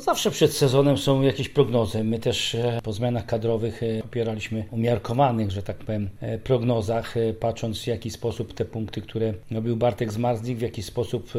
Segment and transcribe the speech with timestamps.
[0.00, 2.04] No zawsze przed sezonem są jakieś prognozy.
[2.04, 7.82] My też e, po zmianach kadrowych e, opieraliśmy umiarkowanych, że tak powiem, e, prognozach, patrząc
[7.82, 11.32] w jaki sposób te punkty, które robił Bartek Zmarzlik, w jaki sposób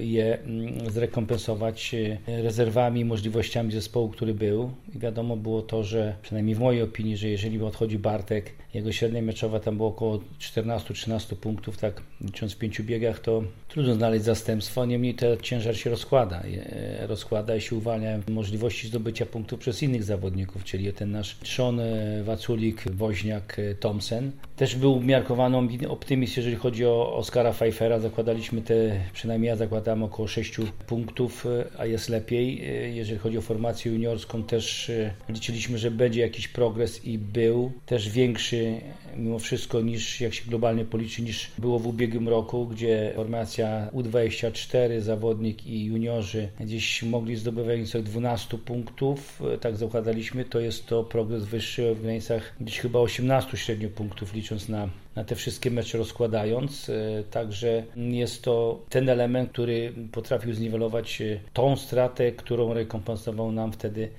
[0.00, 1.94] je mm, zrekompensować
[2.26, 4.70] rezerwami, możliwościami zespołu, który był.
[4.94, 9.22] I wiadomo było to, że przynajmniej w mojej opinii, że jeżeli odchodzi Bartek, jego średnia
[9.22, 14.86] meczowa tam było około 14-13 punktów, tak licząc w pięciu biegach, to trudno znaleźć zastępstwo.
[14.86, 16.42] Niemniej ten ciężar się rozkłada.
[17.08, 21.80] Rozkłada i się uwalnia możliwości zdobycia punktów przez innych zawodników, czyli ten nasz Sean
[22.24, 24.30] Waculik, Woźniak, Thompson.
[24.56, 28.00] Też był umiarkowany optymizm, jeżeli chodzi o Oskara Pfeiffera.
[28.00, 31.46] Zakładaliśmy te, przynajmniej ja zakładałem około 6 punktów,
[31.78, 32.62] a jest lepiej.
[32.96, 34.90] Jeżeli chodzi o formację juniorską, też
[35.28, 38.80] liczyliśmy, że będzie jakiś progres i był też większy
[39.18, 45.00] mimo wszystko niż, jak się globalnie policzy, niż było w ubiegłym roku, gdzie formacja U24,
[45.00, 51.44] zawodnik i juniorzy gdzieś mogli zdobywać co 12 punktów, tak zakładaliśmy, to jest to progres
[51.44, 56.90] wyższy w granicach gdzieś chyba 18 średnio punktów, licząc na, na te wszystkie mecze rozkładając.
[57.30, 64.10] Także jest to ten element, który potrafił zniwelować tą stratę, którą rekompensował nam wtedy E,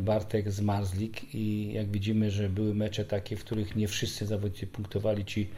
[0.00, 4.66] Bartek z Marzlik i jak widzimy, że były mecze takie, w których nie wszyscy zawodnicy
[4.66, 5.48] punktowali ci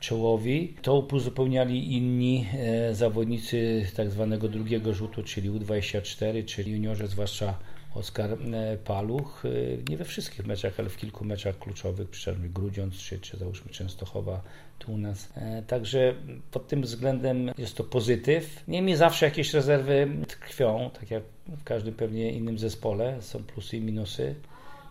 [0.00, 7.58] czołowi, to uzupełniali inni e, zawodnicy tak zwanego drugiego rzutu, czyli U24, czyli juniorzy, zwłaszcza
[7.98, 9.42] Oskar e, Paluch.
[9.88, 14.42] Nie we wszystkich meczach, ale w kilku meczach kluczowych, przynajmniej Grudziądz czy, czy załóżmy Częstochowa
[14.78, 15.28] tu u nas.
[15.66, 16.14] Także
[16.50, 18.64] pod tym względem jest to pozytyw.
[18.68, 23.80] Niemniej zawsze jakieś rezerwy tkwią, tak jak w każdym pewnie innym zespole są plusy i
[23.80, 24.34] minusy.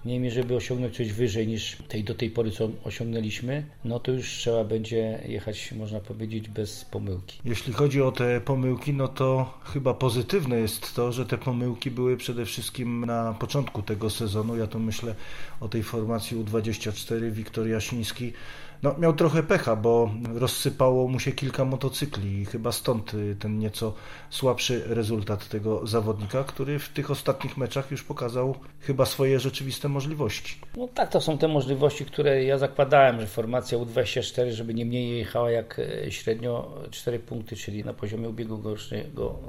[0.06, 4.30] Niemniej, żeby osiągnąć coś wyżej niż tej, do tej pory, co osiągnęliśmy, no to już
[4.30, 7.40] trzeba będzie jechać, można powiedzieć, bez pomyłki.
[7.46, 12.18] Jeśli chodzi o te pomyłki, no to chyba pozytywne jest to, że te pomyłki były
[12.18, 14.58] przede wszystkim na początku tego sezonu.
[14.58, 15.16] Ja to myślę
[15.60, 18.34] o tej formacji U24 Wiktor Jasiński
[18.84, 23.60] no, miał trochę pecha, bo rozsypało mu się kilka motocykli i chyba stąd y, ten
[23.60, 23.94] nieco
[24.30, 30.60] słabszy rezultat tego zawodnika, który w tych ostatnich meczach już pokazał chyba swoje rzeczywiste możliwości.
[30.78, 35.18] No tak, to są te możliwości, które ja zakładałem, że formacja U24, żeby nie mniej
[35.18, 39.40] jechała jak e, średnio 4 punkty, czyli na poziomie ubiegłego rocznego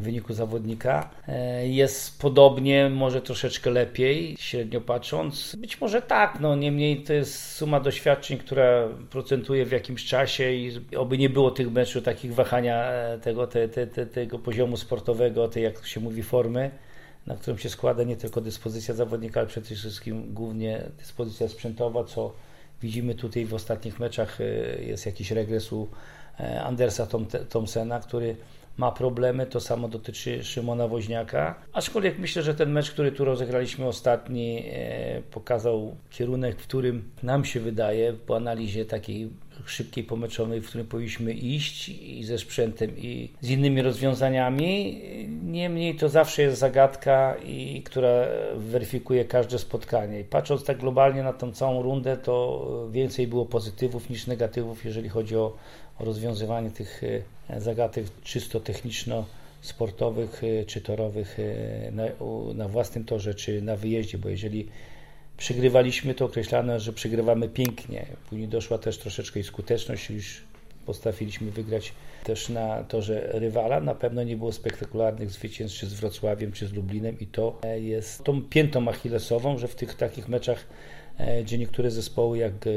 [0.00, 1.10] wyniku zawodnika.
[1.28, 5.56] E, jest podobnie, może troszeczkę lepiej, średnio patrząc.
[5.56, 10.80] Być może tak, no niemniej to jest suma doświadczeń, która procentuje w jakimś czasie i
[10.96, 15.48] oby nie było tych meczów, takich wahania e, tego, te, te, te, tego poziomu sportowego,
[15.48, 16.70] tej jak się mówi formy
[17.26, 22.32] na którą się składa nie tylko dyspozycja zawodnika, ale przede wszystkim głównie dyspozycja sprzętowa, co
[22.82, 24.44] widzimy tutaj w ostatnich meczach e,
[24.82, 25.88] jest jakiś regres u
[26.64, 27.06] Andersa
[27.48, 28.36] Thompsona, który
[28.76, 29.46] ma problemy.
[29.46, 31.54] To samo dotyczy Szymona Woźniaka.
[31.72, 37.44] Aczkolwiek myślę, że ten mecz, który tu rozegraliśmy ostatni, e, pokazał kierunek, w którym nam
[37.44, 39.30] się wydaje, po analizie takiej
[39.64, 45.02] szybkiej, pomeczowej, w którym powinniśmy iść i ze sprzętem, i z innymi rozwiązaniami.
[45.42, 48.26] Niemniej to zawsze jest zagadka, i, która
[48.56, 50.20] weryfikuje każde spotkanie.
[50.20, 55.08] I patrząc tak globalnie na tą całą rundę, to więcej było pozytywów niż negatywów, jeżeli
[55.08, 55.56] chodzi o, o
[55.98, 57.02] rozwiązywanie tych
[57.48, 62.04] e, zagadek czysto techniczno-sportowych e, czy torowych e, na,
[62.54, 64.68] na własnym torze, czy na wyjeździe, bo jeżeli
[65.36, 68.06] przegrywaliśmy, to określano, że przegrywamy pięknie.
[68.28, 70.42] Później doszła też troszeczkę i skuteczność, już
[70.86, 71.92] postawiliśmy wygrać
[72.24, 73.80] też na torze rywala.
[73.80, 78.24] Na pewno nie było spektakularnych zwycięstw czy z Wrocławiem, czy z Lublinem i to jest
[78.24, 80.66] tą piętą achillesową, że w tych takich meczach
[81.44, 82.70] gdzie niektóre zespoły jak e,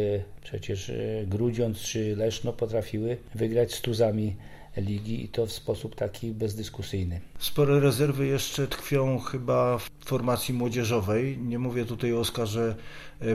[0.44, 0.94] przecież e,
[1.28, 4.36] Grudziądz czy Leszno potrafiły wygrać z tuzami
[4.78, 7.22] ligi i to w sposób taki bezdyskusyjny.
[7.40, 11.38] Spore rezerwy jeszcze tkwią chyba w formacji młodzieżowej.
[11.38, 12.76] Nie mówię tutaj o Oskarze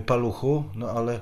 [0.07, 1.21] Paluchu, no ale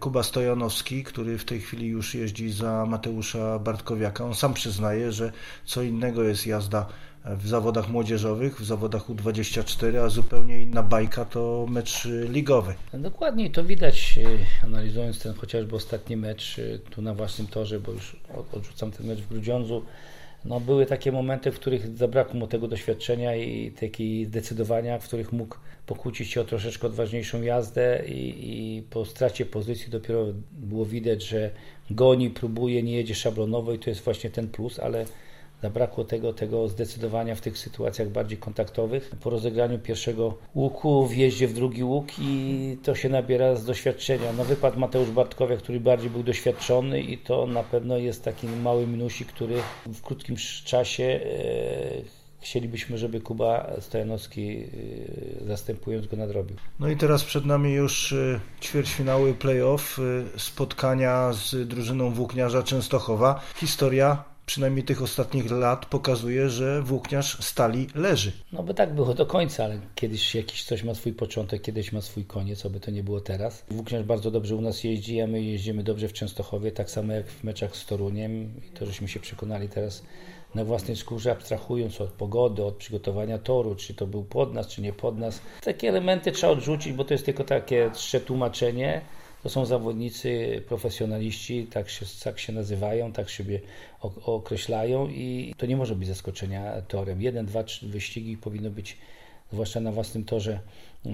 [0.00, 5.32] Kuba Stojanowski, który w tej chwili już jeździ za Mateusza Bartkowiaka, on sam przyznaje, że
[5.64, 6.86] co innego jest jazda
[7.24, 12.74] w zawodach młodzieżowych, w zawodach U24, a zupełnie inna bajka to mecz ligowy.
[12.94, 14.18] Dokładnie to widać,
[14.62, 18.16] e, analizując ten chociażby ostatni mecz e, tu na własnym torze, bo już
[18.52, 19.82] odrzucam ten mecz w Grudziądzu.
[20.44, 25.32] No, były takie momenty, w których zabrakło mu tego doświadczenia i takiej zdecydowania, w których
[25.32, 25.56] mógł
[25.86, 31.50] pokłócić się o troszeczkę odważniejszą jazdę i, i po stracie pozycji dopiero było widać, że
[31.90, 35.04] goni, próbuje, nie jedzie szablonowo i to jest właśnie ten plus, ale
[35.62, 39.10] Zabrakło tego, tego zdecydowania w tych sytuacjach bardziej kontaktowych.
[39.20, 44.32] Po rozegraniu pierwszego łuku, wjeździe w drugi łuk i to się nabiera z doświadczenia.
[44.36, 48.86] No wypadł Mateusz Bartkowiak, który bardziej był doświadczony i to na pewno jest taki mały
[48.86, 49.54] minusik, który
[49.86, 51.20] w krótkim czasie
[52.40, 54.64] chcielibyśmy, żeby Kuba Stojanowski
[55.46, 56.56] zastępując go nadrobił.
[56.80, 58.14] No i teraz przed nami już
[58.60, 59.98] ćwierćfinały playoff,
[60.36, 63.40] spotkania z drużyną Włókniarza Częstochowa.
[63.56, 68.32] Historia przynajmniej tych ostatnich lat pokazuje, że włókniarz stali leży.
[68.52, 72.00] No by tak było do końca, ale kiedyś jakiś coś ma swój początek, kiedyś ma
[72.00, 73.64] swój koniec, aby to nie było teraz.
[73.70, 77.30] Włókniarz bardzo dobrze u nas jeździ, a my jeździmy dobrze w Częstochowie, tak samo jak
[77.30, 80.02] w meczach z Toruniem i to żeśmy się przekonali teraz
[80.54, 84.82] na własnej skórze, abstrahując od pogody, od przygotowania toru, czy to był pod nas, czy
[84.82, 85.40] nie pod nas.
[85.64, 87.90] Takie elementy trzeba odrzucić, bo to jest tylko takie
[88.26, 89.00] tłumaczenie.
[89.42, 93.60] To są zawodnicy, profesjonaliści, tak się, tak się nazywają, tak siebie
[94.24, 97.22] określają i to nie może być zaskoczenia torem.
[97.22, 98.96] Jeden, dwa, trzy wyścigi powinno być,
[99.52, 100.60] zwłaszcza na własnym torze,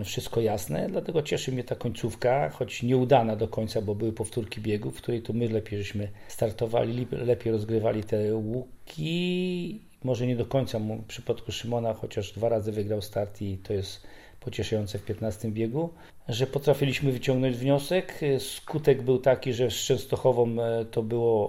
[0.05, 0.89] wszystko jasne.
[0.91, 5.23] Dlatego cieszy mnie ta końcówka, choć nieudana do końca, bo były powtórki biegów, w której
[5.23, 9.81] to my lepiej żeśmy startowali, lepiej rozgrywali te łuki.
[10.05, 14.07] Może nie do końca w przypadku Szymona, chociaż dwa razy wygrał start i to jest
[14.45, 15.91] pocieszające w 15 biegu,
[16.29, 18.21] że potrafiliśmy wyciągnąć wniosek.
[18.39, 21.49] Skutek był taki, że z Częstochową e, to było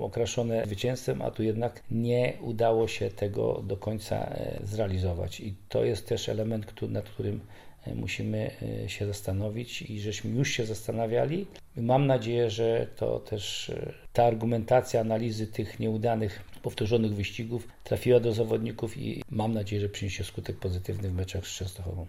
[0.00, 5.40] okraszone zwycięstwem, a tu jednak nie udało się tego do końca e, zrealizować.
[5.40, 7.40] I to jest też element, nad którym
[7.86, 8.50] e, musimy
[8.86, 11.46] się zastanowić i żeśmy już się zastanawiali.
[11.76, 13.72] Mam nadzieję, że to też
[14.12, 20.24] ta argumentacja analizy tych nieudanych, powtórzonych wyścigów trafiła do zawodników i mam nadzieję, że przyniesie
[20.24, 22.06] skutek pozytywny w meczach z Częstochową.